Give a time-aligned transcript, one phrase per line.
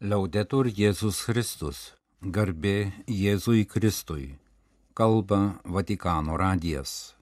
[0.00, 1.78] Liaudetur Jėzus Kristus,
[2.24, 4.30] garbė Jėzui Kristui,
[4.96, 7.12] kalba Vatikano radijas.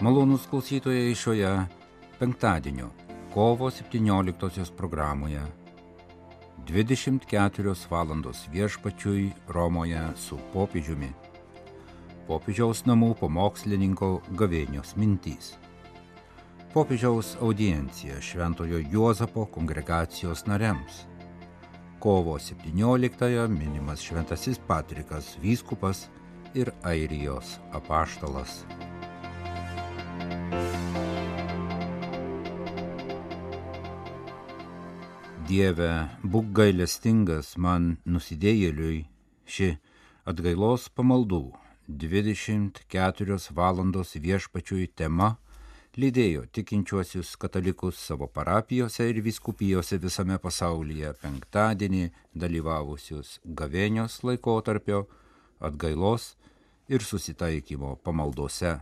[0.00, 1.54] Malonus klausytojai šioje
[2.16, 2.88] penktadienio,
[3.36, 5.44] kovo 17 programoje
[6.64, 11.19] 24 valandos viešpačiui Romoje su popiežiumi.
[12.30, 15.48] Popiežiaus namų pamokslininko gavėnios mintys.
[16.70, 21.08] Popiežiaus audiencija Šventojo Juozapo kongregacijos nariams.
[21.98, 26.04] Kovo 17-ąją minimas Šventasis Patrikas vyskupas
[26.54, 28.60] ir Airijos apaštalas.
[35.50, 35.90] Dieve,
[36.22, 39.00] būk gailestingas man nusidėjėliui,
[39.50, 39.72] ši
[40.30, 41.59] atgailos pamaldų
[41.90, 45.32] 24 valandos viešpačiui tema
[45.98, 52.04] lydėjo tikinčiuosius katalikus savo parapijose ir viskupijose visame pasaulyje penktadienį
[52.44, 55.02] dalyvavusius gavėnios laikotarpio
[55.58, 56.36] atgailos
[56.88, 58.78] ir susitaikymo pamaldose.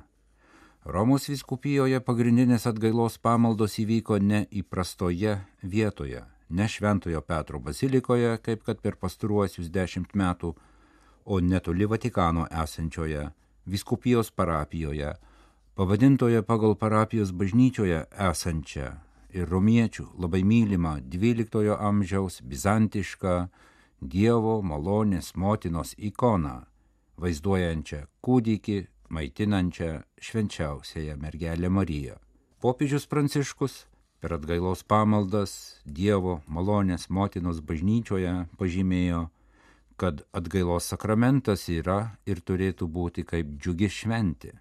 [0.84, 8.84] Romos viskupijoje pagrindinės atgailos pamaldos įvyko ne įprastoje vietoje, ne Šventojo Petro bazilikoje, kaip kad
[8.84, 10.54] per pastaruosius dešimt metų,
[11.28, 13.28] o netoli Vatikano esančioje
[13.68, 15.12] viskupijos parapijoje,
[15.74, 18.88] pavadintoje pagal parapijos bažnyčioje esančią
[19.36, 23.34] ir romiečių labai mylimą XII amžiaus bizantišką
[24.00, 26.62] Dievo malonės motinos ikoną,
[27.18, 28.78] vaizduojančią kūdikį,
[29.10, 29.90] maitinančią
[30.22, 32.14] švenčiausiąją mergelę Mariją.
[32.62, 33.86] Popiežius Pranciškus
[34.20, 39.28] per atgailos pamaldas Dievo malonės motinos bažnyčioje pažymėjo,
[39.98, 41.98] kad atgailos sakramentas yra
[42.30, 44.52] ir turėtų būti kaip džiugi šventė.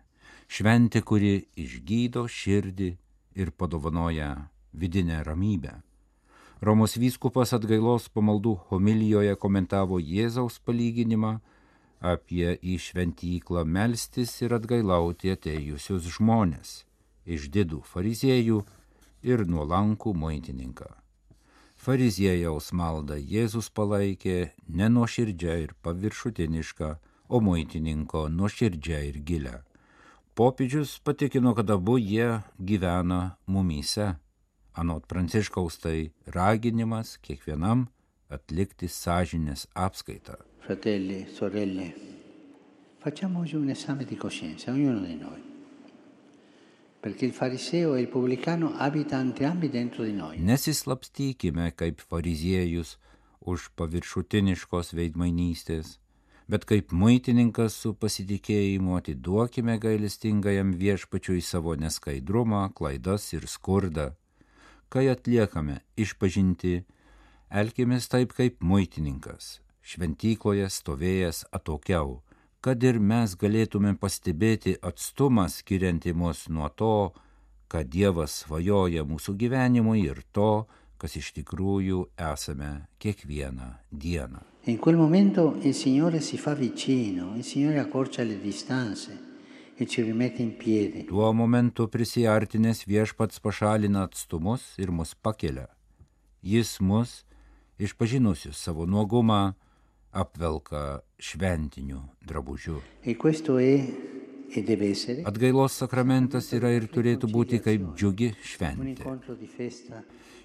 [0.50, 2.90] Šventė, kuri išgydo širdį
[3.38, 4.32] ir padovanoja
[4.74, 5.76] vidinę ramybę.
[6.62, 11.36] Romos vyskupas atgailos pamaldų homilijoje komentavo Jėzaus palyginimą
[12.02, 16.84] apie į šventyklą melstis ir atgailauti atėjusius žmonės-
[17.36, 18.64] išdidų fariziejų
[19.22, 21.06] ir nuolankų muitininką.
[21.78, 26.90] Fariziejaus maldą Jėzus palaikė nenuoširdžią ir paviršutinišką,
[27.30, 29.56] o muitininko nuoširdžią ir gilę.
[30.38, 34.16] Popiežius patikino, kad abu jie gyvena mumyse.
[34.74, 37.88] Anot Pranciškaus tai raginimas kiekvienam
[38.30, 40.38] atlikti sąžinės apskaitą.
[40.62, 41.88] Fratelli, sorelle,
[43.00, 45.42] facciamoci un esame di coscienza, ognuno di noi.
[46.97, 46.97] Perché il fariseo e il pubblicano abita entrambi dentro di noi.
[50.47, 52.97] Nesislapstykime kaip fariziejus
[53.47, 55.97] už paviršutiniškos veidmainystės,
[56.51, 64.12] bet kaip muitininkas su pasitikėjimu atiduokime gailestingajam viešpačiui savo neskaidrumą, klaidas ir skurdą.
[64.90, 66.84] Kai atliekame išpažinti,
[67.51, 72.22] elkimės taip kaip muitininkas, šventykloje stovėjęs atokiau,
[72.67, 77.13] kad ir mes galėtume pastebėti atstumą skirianti mus nuo to,
[77.72, 80.66] kad Dievas svajoja mūsų gyvenimui ir to,
[81.00, 82.01] kas iš tikrųjų
[82.33, 83.69] esame kiekvieną
[84.03, 84.44] dieną.
[84.67, 89.16] In quel momento il Signore si fa vicino, il Signore accorcia le distanze
[89.78, 91.05] e ci rimette in piedi.
[91.07, 95.69] Tuo momentu prisiartinės viešpats pašalina atstumus ir mus pakelia.
[96.44, 97.23] Jis mus,
[97.79, 99.53] išpažinusius savo nuogumą,
[100.11, 102.79] apvelka šventiniu drabužiu.
[103.03, 103.16] E e
[105.25, 109.03] Atgailos sakramentas yra ir turėtų būti kaip džiugi šventė.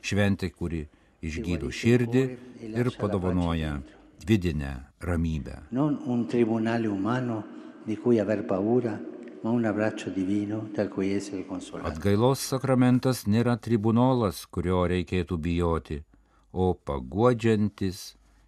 [0.02, 0.88] Šventė, kuri
[1.22, 2.22] išgydo širdį
[2.66, 3.78] ir padovanoja
[4.26, 5.56] vidinę ramybę.
[11.82, 16.02] Atgailos sakramentas nėra tribunolas, kurio reikėtų bijoti,
[16.52, 18.02] o paguodžiantis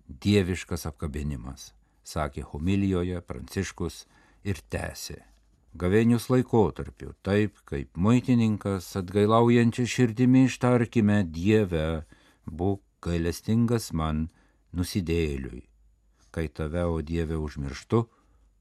[0.09, 1.73] dieviškas apkabinimas,
[2.05, 4.05] sakė homilijoje Pranciškus
[4.45, 5.23] ir tęsė.
[5.75, 12.05] Gavėnius laikotarpiu, taip kaip muitininkas atgailaujančia širdimi ištarkime Dieve,
[12.47, 14.29] būk gailestingas man
[14.71, 15.65] nusidėliui.
[16.31, 18.05] Kai tave, o Dieve, užmirštu,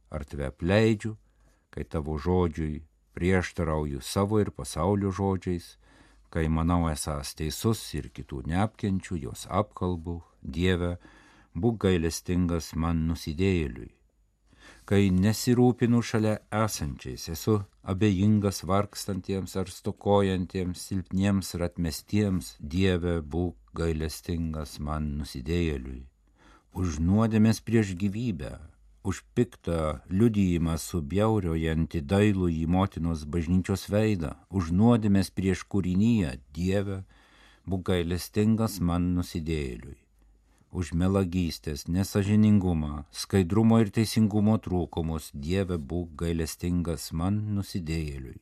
[0.10, 1.14] ar tave apleidžiu,
[1.74, 2.82] kai tavo žodžiui
[3.14, 5.76] prieštarauju savo ir pasaulio žodžiais,
[6.34, 10.96] kai manau esas teisus ir kitų neapkenčių, jos apkalbų, Dieve,
[11.56, 13.92] būk gailestingas man nusidėjėliui.
[14.90, 24.80] Kai nesirūpinu šalia esančiais, esu abejingas vargstantiems ar stokojantiems, silpniems ir atmestiems, Dieve, būk gailestingas
[24.84, 26.04] man nusidėjėliui.
[26.74, 28.58] Už nuodėmės prieš gyvybę,
[29.08, 29.80] už piktą
[30.12, 37.04] liudyjimą subjauriojantį dailų į motinos bažnyčios veidą, už nuodėmės prieš kūrinyje Dievę,
[37.68, 40.00] būk gailestingas man nusidėliui,
[40.74, 48.40] už melagystės, nesažiningumą, skaidrumo ir teisingumo trūkumus Dieve būk gailestingas man nusidėliui,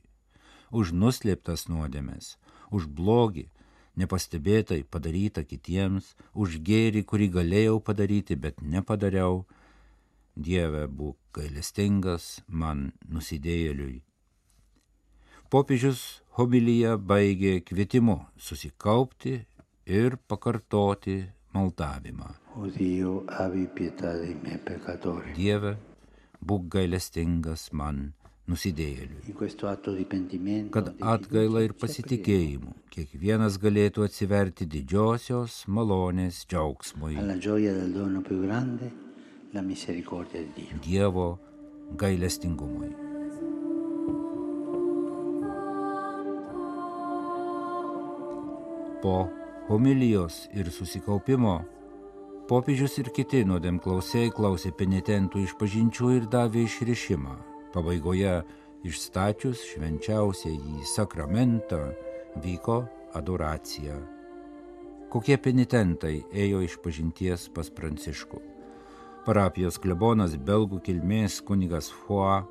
[0.72, 2.38] už nuslėptas nuodėmės,
[2.72, 3.50] už blogį,
[4.00, 9.44] nepastebėtai padaryta kitiems, už gėrį, kurį galėjau padaryti, bet nepadariau,
[10.36, 14.00] Dieve būk gailestingas man nusidėjėliui.
[15.51, 19.42] Popiežius homilyje baigė kvietimu susikaupti
[19.84, 21.18] ir pakartoti
[21.53, 22.31] maldavimą.
[25.36, 25.75] Dieve,
[26.42, 28.13] būk gailestingas man
[28.51, 29.21] nusidėjėliui.
[29.27, 37.15] In questo atto di pentimento, Kad atgaila ir pasitikėjimu kiekvienas galėtų atsiverti didžiosios malonės džiaugsmui.
[37.15, 38.92] apriamo Alla gioia del dono più grande,
[39.53, 40.80] la misericordia di Dio.
[40.81, 41.39] Dievo
[41.95, 42.95] gailestingumui.
[49.01, 51.60] Po homilijos ir susikaupimo
[52.50, 57.36] popiežius ir kiti nuodėmklausėjai klausė penitentų išpažinčių ir davė išrišimą.
[57.72, 58.42] Pabaigoje
[58.88, 61.84] išstačius švenčiausiai sakramentą
[62.44, 62.81] vyko
[63.16, 64.00] adoracija.
[65.12, 68.52] Kokie penitentai ėjo iš pažinties pas Pranciškų
[69.25, 72.42] parapijos klebonas belgų kilmės kunigas Fua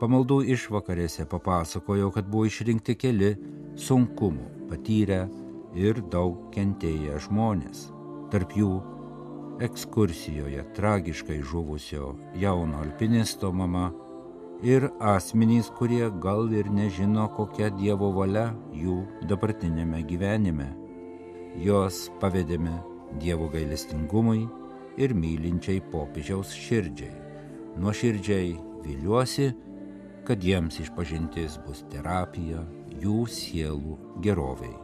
[0.00, 3.32] pamaldų išvakarėse papasakojo, kad buvo išrinkti keli
[3.80, 5.26] sunkumų patyrę
[5.76, 7.90] ir daug kentėję žmonės.
[8.32, 8.70] Tarp jų
[9.62, 13.90] ekskursijoje tragiškai žuvusio jauno alpinisto mama
[14.62, 20.72] ir asmenys, kurie gal ir nežino, kokia Dievo valia jų dabartinėme gyvenime.
[21.60, 22.74] Jos pavedėme
[23.20, 24.46] Dievo gailestingumui
[25.00, 27.12] ir mylinčiai popiežiaus širdžiai.
[27.76, 29.52] Nuoširdžiai viliuosi,
[30.26, 32.64] kad jiems išpažintis bus terapija
[33.02, 34.74] jų sielų geroviai,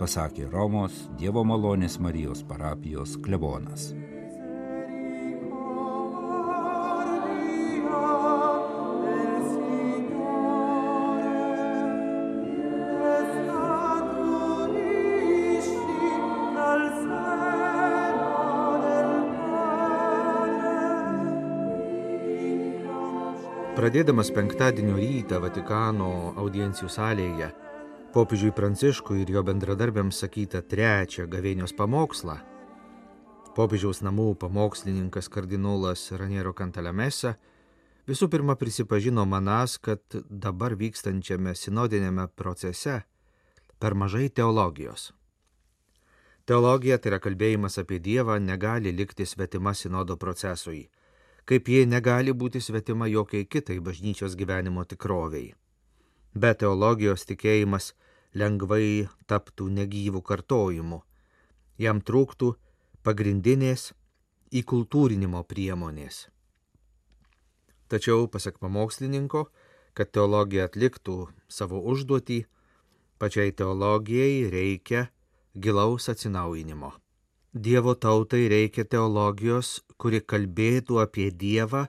[0.00, 3.90] pasakė Romos Dievo malonės Marijos parapijos klebonas.
[23.80, 27.46] Pradėdamas penktadienio rytą Vatikano audiencijų salėje,
[28.14, 32.36] popiežiui Pranciškui ir jo bendradarbiams sakytą trečią gavėnios pamokslą,
[33.54, 37.36] popiežiaus namų pamokslininkas kardinolas Raniero Kantalamesa
[38.10, 43.02] visų pirma prisipažino manas, kad dabar vykstančiame sinodinėme procese
[43.78, 45.12] per mažai teologijos.
[46.46, 50.88] Teologija, tai yra kalbėjimas apie Dievą, negali likti svetima sinodo procesui
[51.50, 55.50] kaip ji negali būti svetima jokiai kitai bažnyčios gyvenimo tikroviai.
[56.34, 57.92] Be teologijos tikėjimas
[58.38, 61.00] lengvai taptų negyvų kartojimu.
[61.78, 62.52] Jam trūktų
[63.02, 63.90] pagrindinės
[64.54, 66.28] įkultūrinimo priemonės.
[67.90, 69.48] Tačiau, pasak pamokslininko,
[69.94, 72.44] kad teologija atliktų savo užduotį,
[73.18, 75.08] pačiai teologijai reikia
[75.58, 76.92] gilaus atsinaujinimo.
[77.50, 81.88] Dievo tautai reikia teologijos, kuri kalbėtų apie Dievą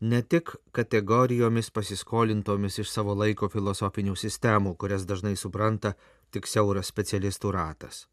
[0.00, 5.94] ne tik kategorijomis pasiskolintomis iš savo laiko filosofinių sistemų, kurias dažnai supranta
[6.30, 8.06] tik siauras specialistų ratas.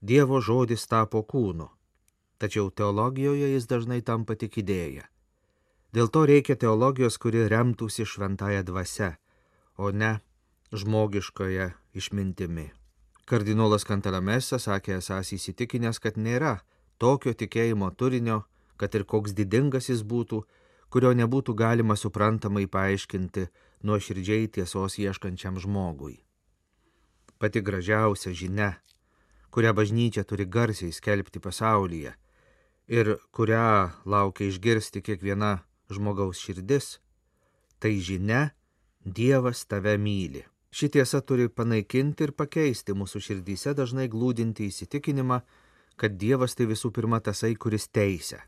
[0.00, 1.68] Dievo žodis tapo kūnu,
[2.38, 5.06] tačiau teologijoje jis dažnai tampa tik idėja.
[5.92, 9.16] Dėl to reikia teologijos, kuri remtųsi šventąją dvasę,
[9.76, 10.20] o ne
[10.72, 12.70] žmogiškoje išmintimi.
[13.26, 16.60] Kardinolas Kantalamesa sakė esas įsitikinęs, kad nėra
[16.98, 18.44] tokio tikėjimo turinio,
[18.76, 20.42] kad ir koks didingas jis būtų,
[20.90, 23.46] kurio nebūtų galima suprantamai paaiškinti
[23.86, 26.18] nuoširdžiai tiesos ieškančiam žmogui.
[27.38, 28.74] Pati gražiausia žinia,
[29.54, 32.12] kurią bažnyčia turi garsiai skelbti pasaulyje
[32.90, 36.98] ir kurią laukia išgirsti kiekviena žmogaus širdis,
[37.78, 38.50] tai žinia
[39.00, 40.42] Dievas tave myli.
[40.70, 45.40] Ši tiesa turi panaikinti ir pakeisti mūsų širdyse dažnai glūdinti įsitikinimą,
[45.96, 48.42] kad Dievas tai visų pirma tasai, kuris teisia.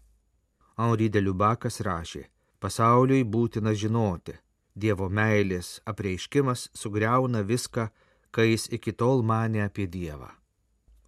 [0.78, 2.26] Henri de Liubakas rašė,
[2.60, 4.38] pasauliui būtina žinoti,
[4.74, 7.90] Dievo meilės apreiškimas sugriauna viską,
[8.32, 10.30] ką jis iki tol mane apie Dievą.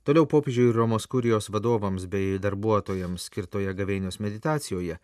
[0.04, 4.98] Toliau popiežiui Romos kurijos vadovams bei darbuotojams skirtoje gavėnios meditacijoje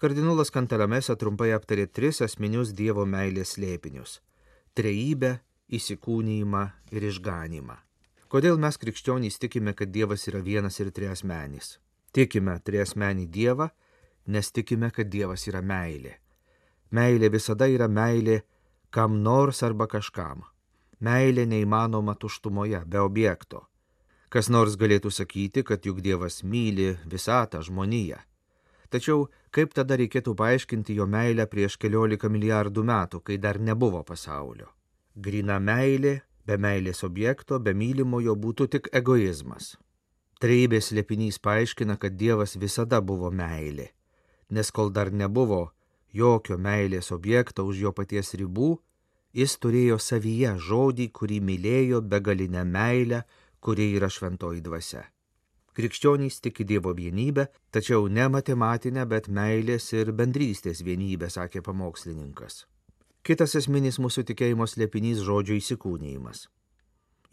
[0.00, 4.20] kardinolas Kantalamesa trumpai aptarė tris asmenius Dievo meilės slėpinius-
[4.76, 7.76] trejybę, įsikūnymą ir išganimą.
[8.28, 11.76] Kodėl mes krikščionys tikime, kad Dievas yra vienas ir triasmenys?
[12.12, 13.70] Tikime triasmenį Dievą
[14.26, 16.16] nes tikime, kad Dievas yra meilė.
[16.90, 18.42] Meilė visada yra meilė
[18.90, 20.44] kam nors arba kažkam.
[21.00, 23.66] Meilė neįmanoma tuštumoje, be objekto.
[24.32, 28.18] Kas nors galėtų sakyti, kad juk Dievas myli visatą žmoniją.
[28.90, 34.70] Tačiau kaip tada reikėtų paaiškinti jo meilę prieš keliolika milijardų metų, kai dar nebuvo pasaulio?
[35.16, 39.74] Grina meilė, be meilės objekto, be mylimojo būtų tik egoizmas.
[40.40, 43.90] Treibės lėpinys paaiškina, kad Dievas visada buvo meilė,
[44.50, 45.70] nes kol dar nebuvo
[46.16, 48.76] jokio meilės objekto už jo paties ribų,
[49.36, 53.24] jis turėjo savyje žodį, kurį mylėjo begalinę meilę,
[53.60, 55.04] kuri yra šventoji dvasia.
[55.76, 62.64] Krikščionys tiki Dievo vienybę, tačiau ne matematinę, bet meilės ir bendrystės vienybę, sakė pamokslininkas.
[63.26, 66.46] Kitas esminis mūsų tikėjimo slėpinys žodžio įsikūnyjimas.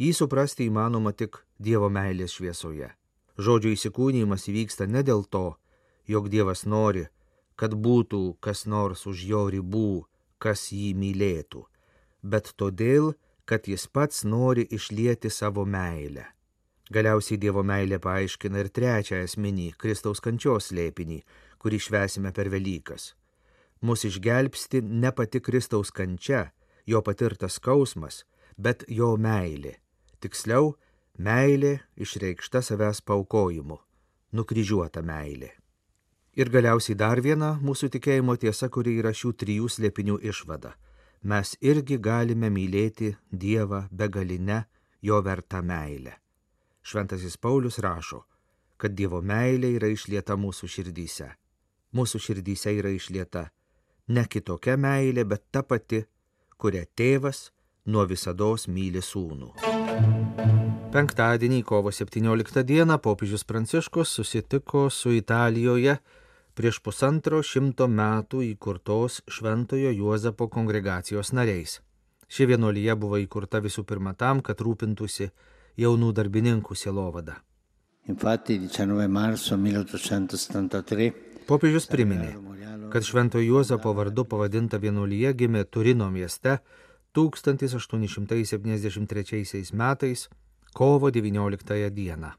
[0.01, 2.89] Jį suprasti įmanoma tik Dievo meilės šviesoje.
[3.37, 5.53] Žodžio įsikūnyjimas įvyksta ne dėl to,
[6.07, 7.05] jog Dievas nori,
[7.55, 10.03] kad būtų kas nors už jo ribų,
[10.37, 11.63] kas jį mylėtų,
[12.23, 13.13] bet todėl,
[13.45, 16.25] kad jis pats nori išlieti savo meilę.
[16.93, 21.21] Galiausiai Dievo meilė paaiškina ir trečią esminį Kristaus kančios slėpinį,
[21.59, 23.13] kurį švesime per Velykas.
[23.83, 26.51] Mūsų išgelbsti ne pati Kristaus kančia,
[26.85, 28.23] jo patirtas skausmas,
[28.57, 29.77] bet jo meilė.
[30.23, 30.75] Tiksliau,
[31.17, 33.79] meilė išreikšta savęs paukojimu,
[34.35, 35.51] nukryžiuota meilė.
[36.33, 40.71] Ir galiausiai dar viena mūsų tikėjimo tiesa, kuri yra šių trijų slėpinių išvada.
[41.29, 44.63] Mes irgi galime mylėti Dievą begalinę,
[45.01, 46.15] jo vertą meilę.
[46.81, 48.23] Šventasis Paulius rašo,
[48.77, 51.29] kad Dievo meilė yra išlieta mūsų širdyse.
[51.93, 53.45] Mūsų širdyse yra išlieta
[54.07, 56.01] ne kitokia meilė, bet ta pati,
[56.57, 57.51] kuria tėvas
[57.85, 59.53] nuo visada myli sūnų.
[60.93, 65.97] Penktadienį, kovo 17 dieną, popiežius Pranciškus susitiko su Italijoje
[66.57, 71.79] prieš pusantro šimto metų įkurtos Šventojo Juozapo kongregacijos nariais.
[72.29, 75.29] Ši vienuolyje buvo įkurta visų pirma tam, kad rūpintųsi
[75.77, 77.39] jaunų darbininkų sielovada.
[78.09, 81.13] Infatti, 19 marzo 1873
[81.47, 82.31] Popiežius priminė,
[82.91, 86.57] kad Šventojo Juozapo vardu pavadinta vienuolyje gimė Turino mieste
[87.17, 90.29] 1873 metais
[90.73, 92.31] kovo 19 dieną.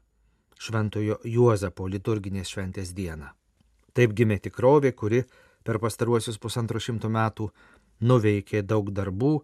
[0.57, 3.44] Šventojo Juozapo liturginės šventės dieną.
[3.95, 5.23] Taip gimė tikrovė, kuri
[5.63, 7.49] per pastaruosius pusantro šimto metų
[8.03, 9.37] nuveikė daug darbų,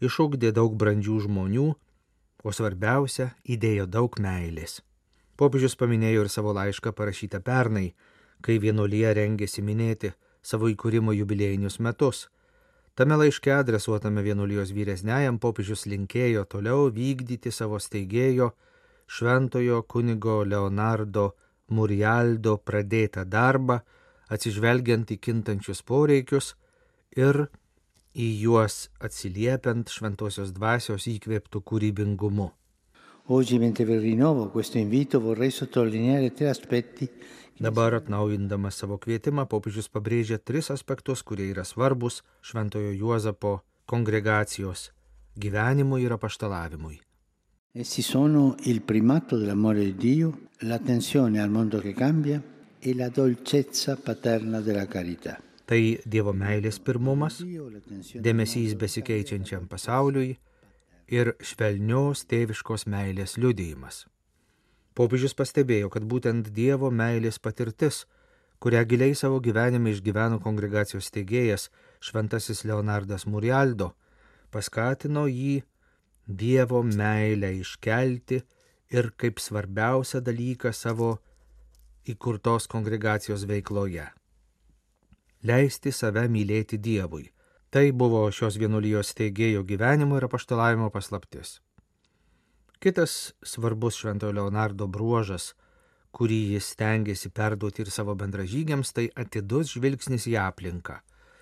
[0.00, 1.66] išugdė daug brandžių žmonių,
[2.46, 4.78] o svarbiausia, įdėjo daug meilės.
[5.36, 7.90] Popiežius paminėjo ir savo laišką parašytą pernai,
[8.40, 10.12] kai vienuolyje rengėsi minėti
[10.46, 12.28] savo įkūrimo jubiliejinius metus.
[12.96, 18.52] Tame laiške adresuotame vienuolijos vyresniajam popiežius linkėjo toliau vykdyti savo steigėjo
[19.06, 21.32] šventojo kunigo Leonardo
[21.68, 23.80] Murialdo pradėtą darbą,
[24.32, 26.54] atsižvelgiant į kintančius poreikius
[27.16, 27.46] ir
[28.16, 32.48] į juos atsiliepiant šventosios dvasios įkvėptų kūrybingumu.
[33.28, 37.08] Oggi, mentre vi rinnovo questo invito, vorrei sottolineare tre aspetti.
[37.58, 44.90] Dabar atnaujindamas savo kvietimą, popiežius pabrėžia tris aspektus, kurie yra svarbus Šventojo Juozapo kongregacijos
[45.36, 47.00] gyvenimui ir apaštalavimui.
[47.76, 52.40] Essi sono il primato dell'amore di Dio, l'attenzione al mondo che cambia
[52.80, 55.38] e la dolcezza paterna della carità.
[55.66, 57.40] Tai Dievo meilės pirmumas,
[58.22, 60.36] dėmesys besikeičiančiam pasauliui
[61.10, 64.04] ir švelnios tėviškos meilės liudijimas.
[64.94, 68.04] Popiežius pastebėjo, kad būtent Dievo meilės patirtis,
[68.62, 71.68] kurią giliai savo gyvenime išgyveno kongregacijos steigėjas
[72.00, 73.90] šventasis Leonardas Murialdo,
[74.54, 75.64] paskatino jį
[76.26, 78.40] Dievo meilę iškelti
[78.94, 81.16] ir kaip svarbiausią dalyką savo
[82.12, 84.06] įkurtos kongregacijos veikloje.
[85.46, 87.28] Leisti save mylėti Dievui.
[87.70, 91.58] Tai buvo šios vienuolijos steigėjo gyvenimo ir apaštalavimo paslaptis.
[92.80, 95.50] Kitas svarbus Šventojo Leonardo bruožas,
[96.16, 101.00] kurį jis stengiasi perduoti ir savo bendražygiams, tai atidus žvilgsnis į aplinką,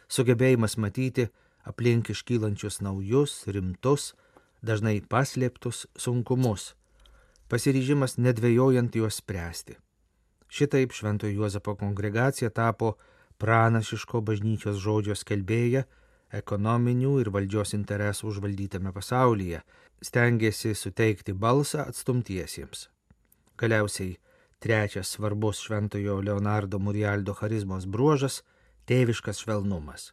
[0.08, 1.28] sugebėjimas matyti
[1.64, 4.12] aplink iškylančius naujus, rimtus,
[4.64, 6.72] dažnai paslėptus sunkumus,
[7.52, 9.78] pasiryžimas nedvėjojant juos spręsti.
[10.54, 12.92] Šitaip Šventojo Juozapo kongregacija tapo
[13.42, 15.80] pranašiško bažnyčios žodžio skelbėja
[16.38, 19.64] ekonominių ir valdžios interesų užvaldytame pasaulyje,
[19.98, 22.84] stengiasi suteikti balsą atstumtiesiems.
[23.58, 24.14] Galiausiai
[24.62, 28.42] trečias svarbus Šventojo Leonardo Murialdo charizmos bruožas-
[28.88, 30.12] tėviškas švelnumas.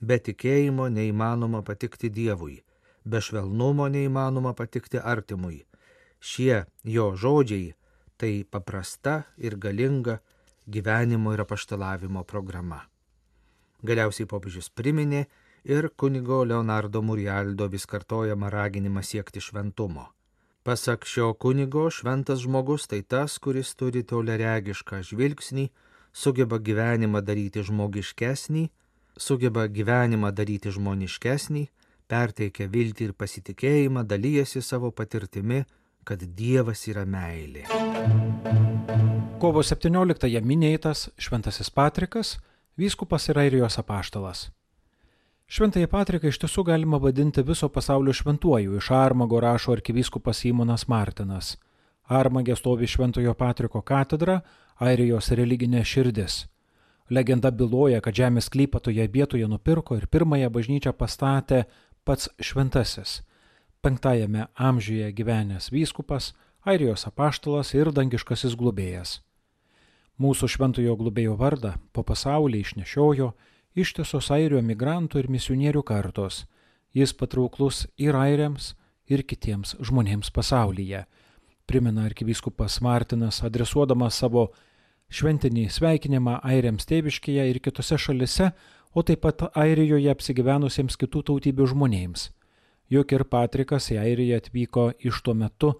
[0.00, 2.62] Be tikėjimo neįmanoma patikti Dievui,
[3.04, 5.64] be švelnumo neįmanoma patikti artimui.
[6.20, 7.74] Šie jo žodžiai
[8.22, 10.20] tai paprasta ir galinga
[10.70, 12.84] gyvenimo ir apaštalavimo programa.
[13.82, 15.24] Galiausiai popiežius priminė
[15.66, 20.06] ir kunigo Leonardo Murialdo vis kartojamą raginimą siekti šventumo.
[20.62, 25.66] Pasak šio kunigo, šventas žmogus tai tas, kuris turi toleregišką žvilgsnį,
[26.14, 28.68] sugeba gyvenimą daryti žmogiškesnį,
[29.18, 31.66] sugeba gyvenimą daryti žmoniškesnį,
[32.06, 35.64] perteikia viltį ir pasitikėjimą, dalyjasi savo patirtimi,
[36.04, 37.66] kad Dievas yra meilė.
[39.42, 42.36] Kovo 17-ąją minėtas Šventasis Patrikas,
[42.78, 44.50] vyskupas ir airijos apaštalas.
[45.52, 51.56] Šventąjį Patriką iš tiesų galima vadinti viso pasaulio šventuoju, iš Armago rašo arkivyskupas Įmonas Martinas.
[52.08, 54.40] Armagė stovi Šventojo Patriko katedra,
[54.80, 56.46] Airijos religinė širdis.
[57.10, 61.64] Legenda byloja, kad žemės klypą toje vietoje nupirko ir pirmąją bažnyčią pastatė
[62.04, 63.20] pats šventasis,
[63.82, 69.16] penktajame amžiuje gyvenęs vyskupas, Airijos apaštalas ir dangiškasis globėjas.
[70.22, 73.32] Mūsų šventojo globėjo vardą po pasaulį išnešiojo
[73.74, 76.44] ištisos airio migrantų ir misionierių kartos.
[76.94, 78.76] Jis patrauklus ir airiams,
[79.10, 81.02] ir kitiems žmonėms pasaulyje,
[81.66, 84.52] primena arkivyskupas Martinas, adresuodamas savo
[85.10, 88.52] šventinį sveikinimą airiams tėviškėje ir kitose šalise,
[88.94, 92.28] o taip pat Airijoje apsigyvenusiems kitų tautybių žmonėms.
[92.90, 95.72] Juk ir Patrikas į Airiją atvyko iš tuo metu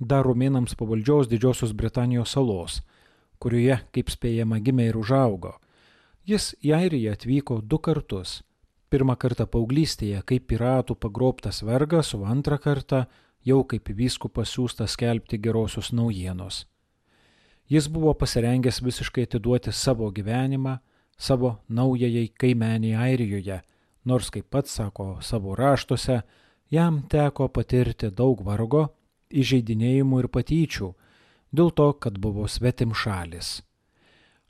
[0.00, 2.80] dar rumėnams pavaldžiaus Didžiosios Britanijos salos,
[3.38, 5.56] kurioje, kaip spėjama, gimė ir užaugo.
[6.24, 8.40] Jis į Airiją atvyko du kartus.
[8.90, 13.04] Pirmą kartą paauglystėje kaip piratų pagrobtas vergas, o antrą kartą
[13.46, 16.66] jau kaip vyskupas siūstas skelbti gerosios naujienos.
[17.70, 20.80] Jis buvo pasirengęs visiškai atiduoti savo gyvenimą,
[21.14, 23.60] savo naujajai kaimenį Airijoje,
[24.04, 26.22] nors kaip pats sako savo raštuose,
[26.70, 28.88] jam teko patirti daug vargo,
[29.30, 30.92] įžeidinėjimų ir patyčių,
[31.52, 33.60] dėl to, kad buvo svetim šalis.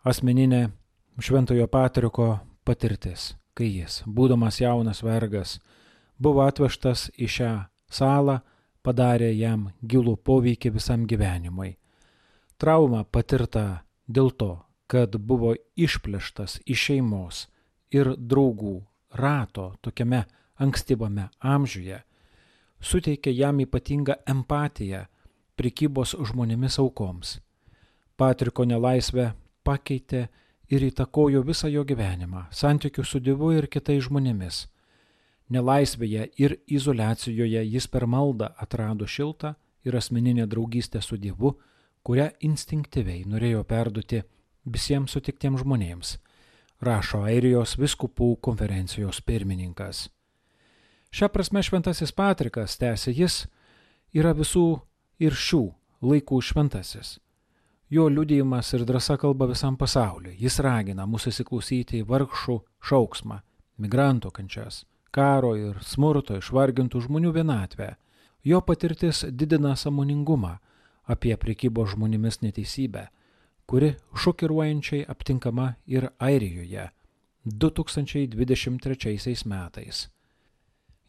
[0.04, 0.70] Asmeninė
[1.20, 5.58] Šventojo Patriko patirtis, kai jis, būdamas jaunas vergas,
[6.16, 7.52] buvo atvežtas į šią
[7.92, 8.40] salą,
[8.80, 11.74] padarė jam gilų poveikį visam gyvenimui.
[12.60, 14.52] Trauma patirta dėl to,
[14.88, 17.46] kad buvo išplėštas iš šeimos
[17.92, 18.80] ir draugų
[19.16, 20.24] rato tokiame
[20.60, 22.00] ankstyvame amžiuje,
[22.80, 25.04] suteikė jam ypatingą empatiją
[25.56, 27.38] prikybos žmonėmis aukoms.
[28.16, 29.30] Patriko nelaisvę
[29.64, 30.26] pakeitė
[30.70, 34.66] ir įtakojo visą jo gyvenimą, santykių su Dievu ir kitais žmonėmis.
[35.50, 41.56] Nelaisvėje ir izolacijoje jis per maldą atrado šiltą ir asmeninę draugystę su Dievu,
[42.06, 44.22] kurią instinktyviai norėjo perduoti
[44.64, 46.14] visiems sutiktiems žmonėms,
[46.80, 50.08] rašo Airijos viskupų konferencijos pirmininkas.
[51.10, 53.42] Šią prasme šventasis Patrikas, tęsė jis,
[54.14, 54.80] yra visų
[55.18, 55.64] ir šių
[56.06, 57.18] laikų šventasis
[57.90, 60.32] Jo liudijimas ir drąsa kalba visam pasauliu.
[60.38, 62.54] Jis ragina mus įsiklausyti į vargšų
[62.86, 63.40] šauksmą,
[63.82, 67.96] migrantų kančias, karo ir smurto išvargintų žmonių vienatvę.
[68.46, 70.58] Jo patirtis didina samoningumą
[71.10, 73.10] apie priekybo žmonėmis neteisybę,
[73.66, 76.90] kuri šokiruojančiai aptinkama ir Airijoje
[77.44, 80.08] 2023 metais.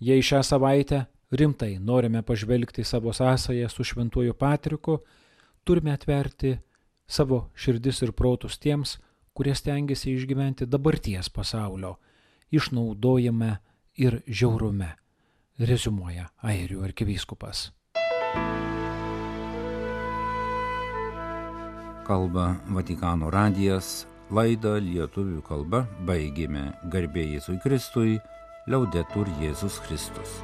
[0.01, 4.99] Jei šią savaitę rimtai norime pažvelgti savo sąsąją su Šventuoju Patriku,
[5.63, 6.57] turime atverti
[7.07, 8.95] savo širdis ir protus tiems,
[9.33, 11.99] kurie stengiasi išgyventi dabarties pasaulio,
[12.51, 13.51] išnaudojame
[14.01, 14.89] ir žiaurume,
[15.59, 17.69] rezumuoja Airių arkivyskupas.
[22.09, 28.17] Kalba Vatikano radijas, laidą lietuvių kalba baigėme garbė Jėzui Kristui,
[28.67, 30.37] liaudetur Jėzus Kristus.